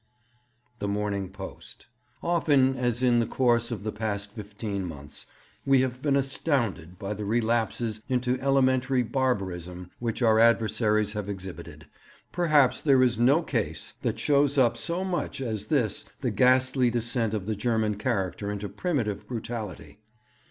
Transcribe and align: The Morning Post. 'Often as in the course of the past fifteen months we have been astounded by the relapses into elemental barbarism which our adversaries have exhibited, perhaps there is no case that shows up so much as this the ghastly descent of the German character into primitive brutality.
The 0.79 0.87
Morning 0.87 1.29
Post. 1.29 1.85
'Often 2.23 2.75
as 2.75 3.03
in 3.03 3.19
the 3.19 3.27
course 3.27 3.69
of 3.69 3.83
the 3.83 3.91
past 3.91 4.31
fifteen 4.31 4.83
months 4.83 5.27
we 5.63 5.81
have 5.81 6.01
been 6.01 6.15
astounded 6.15 6.97
by 6.97 7.13
the 7.13 7.23
relapses 7.23 8.01
into 8.09 8.41
elemental 8.41 9.03
barbarism 9.03 9.91
which 9.99 10.23
our 10.23 10.39
adversaries 10.39 11.13
have 11.13 11.29
exhibited, 11.29 11.85
perhaps 12.31 12.81
there 12.81 13.03
is 13.03 13.19
no 13.19 13.43
case 13.43 13.93
that 14.01 14.17
shows 14.17 14.57
up 14.57 14.75
so 14.75 15.03
much 15.03 15.39
as 15.39 15.67
this 15.67 16.03
the 16.21 16.31
ghastly 16.31 16.89
descent 16.89 17.35
of 17.35 17.45
the 17.45 17.55
German 17.55 17.93
character 17.93 18.49
into 18.51 18.67
primitive 18.69 19.27
brutality. 19.27 19.99